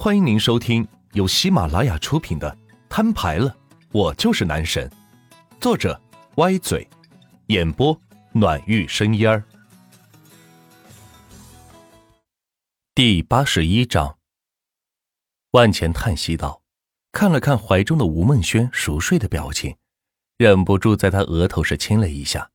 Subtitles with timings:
[0.00, 2.48] 欢迎您收听由喜马拉雅出品的
[2.88, 3.52] 《摊牌了，
[3.90, 4.88] 我就是男神》，
[5.60, 6.00] 作者
[6.36, 6.88] 歪嘴，
[7.48, 8.00] 演播
[8.30, 9.42] 暖玉生烟儿。
[12.94, 14.16] 第八十一章，
[15.50, 16.62] 万钱叹息道
[17.10, 19.74] ：“看了看怀中的吴梦轩熟睡的表情，
[20.36, 22.48] 忍不住在他额头上亲了一下，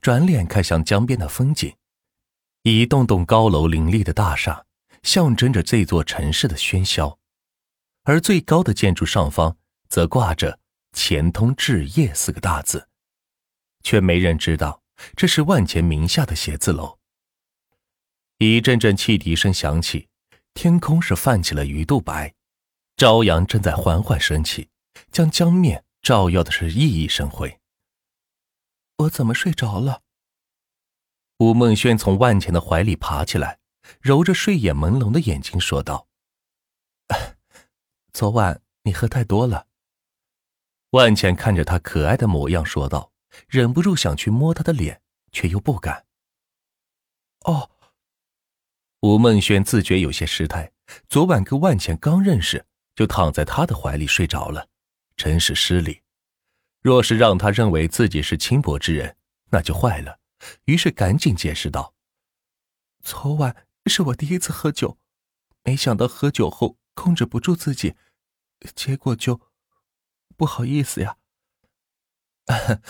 [0.00, 1.72] 转脸看向江边的风景，
[2.64, 4.64] 一栋栋高楼林立的大厦。”
[5.02, 7.18] 象征着这座城市的喧嚣，
[8.04, 9.56] 而最高的建筑上方
[9.88, 10.58] 则挂着
[10.92, 12.88] “钱通置业”四个大字，
[13.82, 14.82] 却没人知道
[15.16, 16.98] 这是万钱名下的写字楼。
[18.38, 20.08] 一阵阵汽笛声响起，
[20.54, 22.34] 天空是泛起了鱼肚白，
[22.96, 24.68] 朝阳正在缓缓升起，
[25.12, 27.60] 将江面照耀的是熠熠生辉。
[28.98, 30.02] 我怎么睡着了？
[31.38, 33.59] 吴梦轩从万钱的怀里爬起来。
[34.00, 36.06] 揉着睡眼朦胧的眼睛说道
[38.12, 39.66] ：“昨晚你喝太多了。”
[40.90, 43.12] 万茜看着他可爱的模样说道，
[43.48, 45.00] 忍不住想去摸他的脸，
[45.30, 46.06] 却又不敢。
[47.44, 47.70] 哦，
[49.00, 50.72] 吴梦轩自觉有些失态，
[51.08, 54.68] 昨晚跟万茜刚认识，就躺在他的怀里睡着了，
[55.16, 56.02] 真是失礼。
[56.82, 59.16] 若是让他认为自己是轻薄之人，
[59.50, 60.18] 那就坏了。
[60.64, 61.94] 于是赶紧解释道
[63.04, 63.54] ：“昨晚……”
[63.86, 64.98] 是我第一次喝酒，
[65.64, 67.96] 没想到喝酒后控制不住自己，
[68.74, 69.40] 结果就
[70.36, 71.16] 不好意思呀。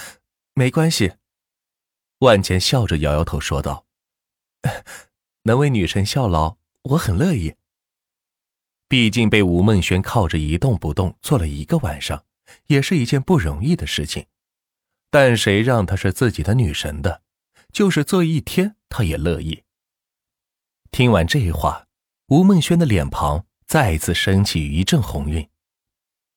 [0.54, 1.14] 没关系，
[2.18, 3.86] 万钱笑着摇摇头说道
[5.44, 7.56] ：“能为女神效劳，我很乐意。
[8.88, 12.24] 毕竟被吴梦轩靠着一动不动坐了一个晚上，
[12.66, 14.26] 也是一件不容易的事情。
[15.08, 17.22] 但谁让她是自己的女神的，
[17.72, 19.62] 就是坐一天，他也乐意。”
[20.92, 21.86] 听完这话，
[22.28, 25.48] 吴梦轩的脸庞再次升起一阵红晕。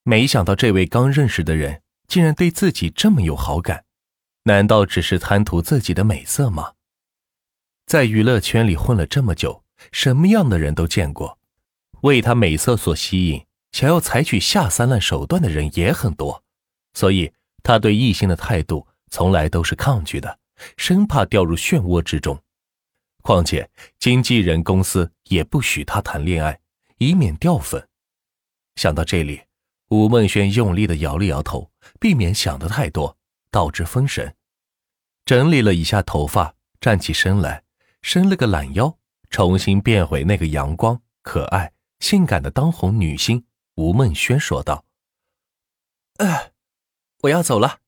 [0.03, 3.85] 没想到这位刚认识的人竟然对自己这么有好感，
[4.43, 6.73] 难道只是贪图自己的美色吗？
[7.87, 11.39] 在娱乐圈里混了这么久，什么样的人都见过，
[12.01, 16.43] 为他美色所吸引，想要采取下三滥手段的人也很多，
[16.93, 17.33] 所以
[17.63, 20.39] 他对异性的态度从来都是抗拒的，
[20.77, 22.39] 生怕掉入漩涡之中。
[23.23, 26.59] 况且，经纪人公司也不许他谈恋爱，
[26.97, 27.87] 以免掉粉。
[28.75, 29.41] 想到这里，
[29.87, 33.17] 吴梦轩用力的摇了摇头，避免想的太多，
[33.49, 34.35] 导致分神。
[35.23, 37.63] 整理了一下头发，站起身来，
[38.01, 38.97] 伸了个懒腰，
[39.29, 43.45] 重新变回那个阳光、可爱、性感的当红女星
[43.75, 44.83] 吴梦轩，说道
[46.19, 46.51] ：“哎，
[47.21, 47.79] 我要走了，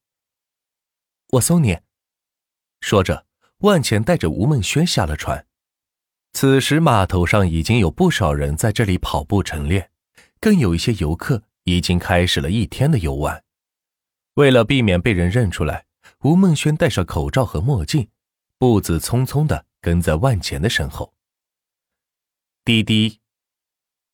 [1.31, 1.77] 我送你。”
[2.79, 3.25] 说着。
[3.59, 5.45] 万钱带着吴梦轩下了船，
[6.33, 9.89] 此时码头上已经有不少人在这里跑步晨练，
[10.39, 13.43] 更有一些游客已经开始了一天的游玩。
[14.33, 15.85] 为了避免被人认出来，
[16.23, 18.09] 吴梦轩戴上口罩和墨镜，
[18.57, 21.13] 步子匆匆的跟在万钱的身后。
[22.65, 23.21] 滴滴，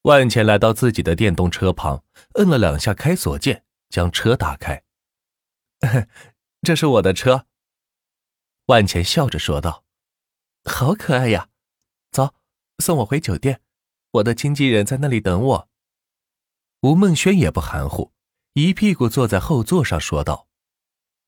[0.03, 2.03] 万钱来到自己的电动车旁，
[2.35, 4.83] 摁了两下开锁键，将车打开。
[6.61, 7.47] 这是我的车。
[8.71, 9.83] 万钱笑着说道
[10.63, 11.49] ：“好可爱呀，
[12.09, 12.33] 走，
[12.79, 13.59] 送我回酒店，
[14.11, 15.69] 我的经纪人在那里等我。”
[16.83, 18.13] 吴梦轩也不含糊，
[18.53, 20.47] 一屁股坐在后座上说道：“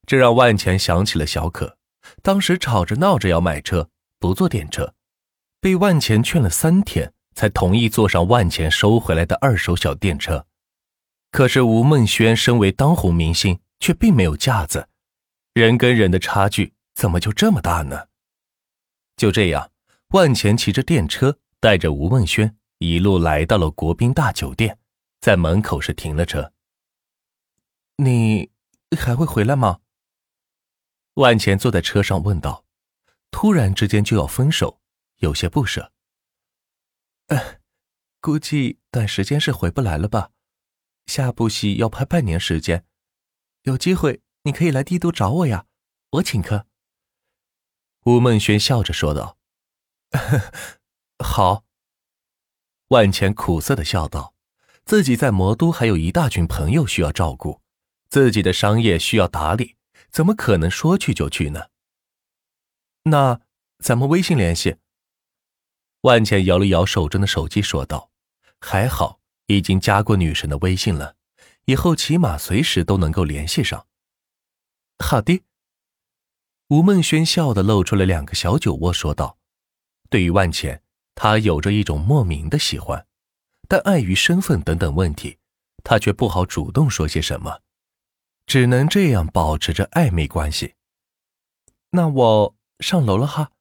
[0.08, 1.78] 这让万钱想起了小可，
[2.22, 3.90] 当时吵着闹着要买车，
[4.20, 4.96] 不坐电车，
[5.60, 10.48] 被万钱劝了三天，才同意坐上万钱收回来的二手小电车。
[11.30, 14.88] 可是吴梦轩身为当红明星，却并没有架子，
[15.52, 18.08] 人跟人的差距。”怎么就这么大呢？
[19.16, 19.72] 就这样，
[20.10, 24.80] 万钱骑着电车，带着吴梦轩一路来到了国宾大酒店，
[25.22, 26.54] 在门口是停了车。
[27.98, 28.52] 你
[28.98, 29.80] 还会回来吗？
[31.16, 32.66] 万钱坐在车上问道。
[33.30, 34.80] 突然之间就要分手，
[35.18, 35.92] 有些不舍。
[37.28, 37.60] 哎，
[38.22, 40.30] 估计短时间是回不来了吧？
[41.08, 42.86] 下部戏要拍半年时间，
[43.64, 45.66] 有机会你可以来帝都找我呀，
[46.12, 46.68] 我请客。
[48.06, 49.38] 吴梦轩笑着说道
[51.24, 51.64] ：“好。”
[52.90, 54.36] 万钱苦涩的笑道
[54.86, 57.62] ：“自己在魔都还有一大群朋友需要照顾，
[58.10, 59.78] 自己的商业需要打理，
[60.12, 61.68] 怎么可能说去就去呢？”
[63.04, 63.40] 那
[63.80, 64.78] 咱们微信联系。
[66.02, 68.12] 万钱摇了摇手中的手机说道
[68.60, 71.16] ：“还好，已经加过女神的微信了，
[71.66, 73.88] 以后起码随时都能够联系上。”
[75.00, 75.42] 好的。
[76.70, 79.38] 吴梦轩笑的露出了两个小酒窝，说道
[80.10, 80.82] ：“对于万钱，
[81.14, 83.06] 他有着一种莫名的喜欢，
[83.68, 85.38] 但碍于身份等等问题，
[85.84, 87.62] 他却不好主动说些什么，
[88.46, 90.76] 只能这样保持着暧昧关系。
[91.92, 93.52] 那我上楼了哈，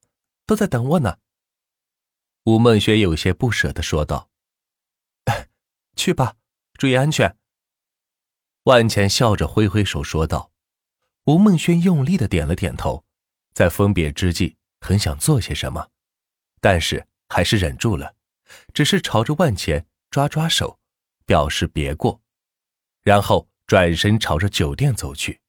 [0.46, 1.19] 都在等我呢。
[2.44, 4.31] 吴梦轩有些不舍的说道
[5.96, 6.37] ：“去吧，
[6.75, 7.37] 注意安全。”
[8.64, 10.51] 万钱笑着挥挥手说道。
[11.26, 13.04] 吴梦轩用力的点了点头，
[13.54, 15.88] 在分别之际，很想做些什么，
[16.60, 18.16] 但是还是忍住了，
[18.74, 20.80] 只是朝着万钱抓抓手，
[21.24, 22.20] 表示别过，
[23.02, 25.40] 然后转身朝着酒店走去。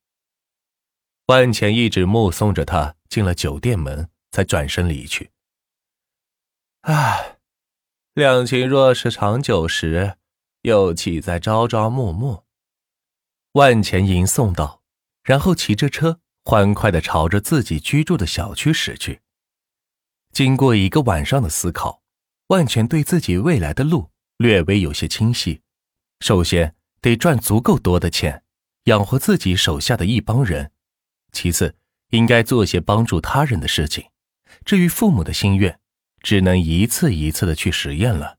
[1.25, 5.31] 万钱一直目送着他进了酒店门，才转身离去。
[6.81, 7.39] 唉，
[8.13, 10.17] 两情若是长久时，
[10.61, 12.43] 又岂在朝朝暮暮？
[13.53, 14.82] 万钱吟诵道。
[15.23, 19.21] 然后骑着车欢快的朝着自己居住的小区驶去。
[20.31, 22.01] 经过一个晚上的思考，
[22.47, 25.61] 万全对自己未来的路略微有些清晰。
[26.19, 28.43] 首先得赚足够多的钱，
[28.85, 30.71] 养活自己手下的一帮人；
[31.31, 31.75] 其次，
[32.09, 34.05] 应该做些帮助他人的事情。
[34.65, 35.79] 至于父母的心愿，
[36.21, 38.37] 只能一次一次的去实验了。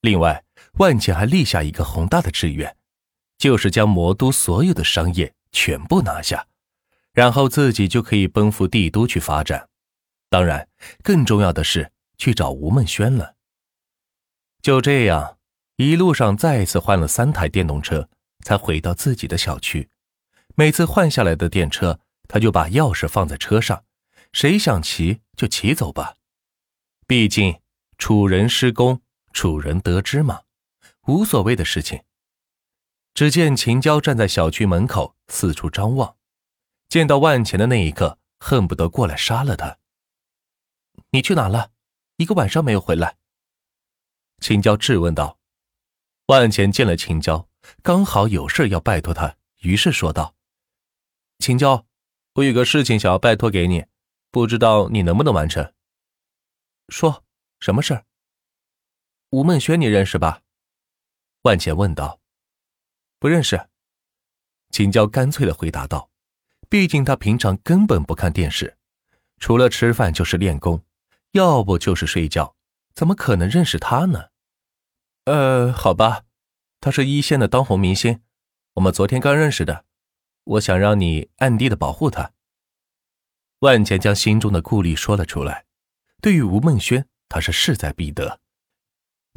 [0.00, 0.44] 另外，
[0.78, 2.76] 万茜还立下一个宏大的志愿，
[3.38, 5.34] 就是将魔都所有的商业。
[5.52, 6.46] 全部拿下，
[7.12, 9.68] 然后自己就可以奔赴帝都去发展。
[10.28, 10.68] 当然，
[11.02, 13.34] 更重要的是去找吴梦轩了。
[14.60, 15.38] 就这样，
[15.76, 18.08] 一路上再次换了三台电动车，
[18.44, 19.88] 才回到自己的小区。
[20.54, 23.84] 每次换下来的电车，他就把钥匙放在车上，
[24.32, 26.16] 谁想骑就骑走吧。
[27.06, 27.60] 毕竟
[27.98, 29.00] 楚人施工，
[29.32, 30.42] 楚人得知嘛，
[31.06, 32.02] 无所谓的事情。
[33.16, 36.18] 只见秦娇站在小区门口，四处张望，
[36.86, 39.78] 见到万钱的那一刻，恨不得过来杀了他。
[41.12, 41.72] 你去哪了？
[42.18, 43.16] 一个晚上没有回来。
[44.42, 45.38] 秦娇质问道。
[46.26, 47.48] 万钱见了秦娇，
[47.82, 50.34] 刚好有事要拜托他，于是说道
[51.40, 51.86] ：“秦娇，
[52.34, 53.86] 我有个事情想要拜托给你，
[54.30, 55.72] 不知道你能不能完成。”
[56.92, 57.24] 说
[57.60, 58.04] 什么事儿？
[59.30, 60.42] 吴梦轩，你认识吧？
[61.44, 62.20] 万钱问道。
[63.18, 63.68] 不认识，
[64.70, 66.10] 秦娇干脆的回答道
[66.68, 68.76] ：“毕竟他平常根本不看电视，
[69.38, 70.84] 除了吃饭就是练功，
[71.32, 72.54] 要不就是睡觉，
[72.94, 74.26] 怎么可能认识他呢？”
[75.24, 76.24] 呃，好吧，
[76.78, 78.20] 他是一线的当红明星，
[78.74, 79.86] 我们昨天刚认识的，
[80.44, 82.32] 我想让你暗地的保护他。
[83.60, 85.64] 万钱将心中的顾虑说了出来，
[86.20, 88.40] 对于吴梦轩，他是势在必得，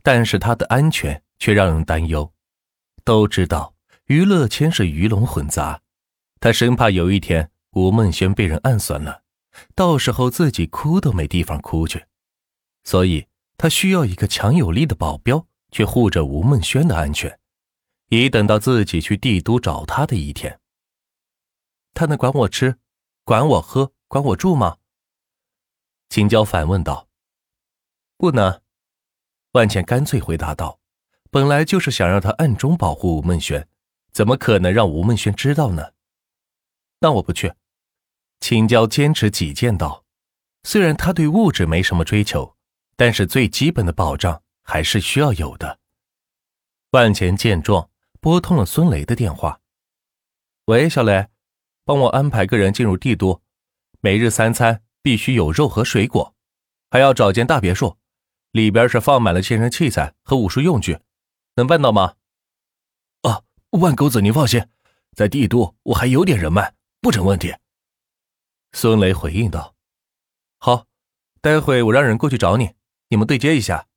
[0.03, 2.33] 但是他的安全却让人担忧。
[3.09, 3.73] 都知道
[4.05, 5.81] 娱乐圈是鱼龙混杂，
[6.39, 9.23] 他生怕有一天吴梦轩被人暗算了，
[9.73, 12.05] 到时候自己哭都没地方哭去，
[12.83, 13.25] 所以
[13.57, 17.39] 他需要一个强有力的保镖去护着吴梦轩的安全，
[18.09, 20.59] 以等到自己去帝都找他的一天。
[21.95, 22.77] 他能管我吃，
[23.23, 24.77] 管我喝，管我住吗？
[26.09, 27.07] 秦娇反问道。
[28.17, 28.61] 不能，
[29.53, 30.79] 万茜干脆回答道。
[31.31, 33.67] 本来就是想让他暗中保护吴梦轩，
[34.11, 35.91] 怎么可能让吴梦轩知道呢？
[37.01, 37.53] 那我不去。
[38.39, 40.05] 青椒坚持己见道
[40.63, 42.55] ：“虽然他对物质没什么追求，
[42.95, 45.79] 但是最基本的保障还是需要有的。”
[46.91, 49.61] 万钱见状，拨通了孙雷的电话
[50.65, 51.27] ：“喂，小雷，
[51.85, 53.41] 帮我安排个人进入帝都，
[54.01, 56.33] 每日三餐必须有肉和水果，
[56.89, 57.97] 还要找间大别墅，
[58.51, 60.97] 里边是放满了健身器材和武术用具。”
[61.59, 62.15] 能办到吗？
[63.23, 64.65] 啊，万狗子，您放心，
[65.11, 67.53] 在帝都我还有点人脉，不成问题。
[68.71, 69.75] 孙雷回应道
[70.57, 70.87] ：“好，
[71.41, 72.75] 待会我让人过去找你，
[73.09, 73.89] 你们对接一下。”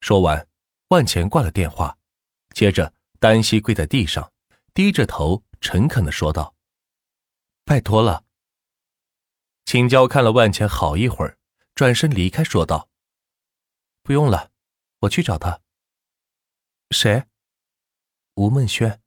[0.00, 0.46] 说完，
[0.90, 1.98] 万钱挂了电话，
[2.54, 4.32] 接着单膝跪在地上，
[4.72, 6.54] 低着头诚恳的说道
[7.66, 8.24] ：“拜托了。”
[9.66, 11.38] 青椒看了万钱好一会儿，
[11.74, 12.88] 转身离开，说道
[14.04, 14.52] ：“不用了，
[15.00, 15.60] 我去找他。”
[16.90, 17.24] 谁？
[18.36, 19.00] 吴梦轩。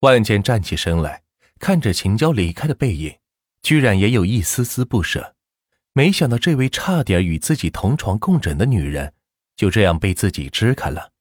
[0.00, 1.22] 万茜站起身来，
[1.58, 3.18] 看着秦娇离开的背影，
[3.62, 5.36] 居然也有一丝丝不舍。
[5.92, 9.12] 没想到这位差点与自己同床共枕的女人，
[9.56, 11.12] 就这样被自己支开了，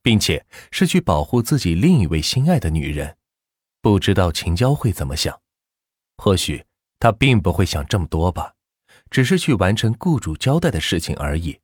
[0.00, 3.18] 并且是去保护自己另一位心爱的女人。
[3.82, 5.42] 不知道秦娇会怎么想？
[6.16, 6.64] 或许
[6.98, 8.54] 她并不会想这么多吧，
[9.10, 11.60] 只是去完成雇主交代的事情而已。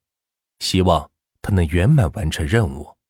[0.58, 1.11] 希望。
[1.42, 3.01] 他能圆满完成任务。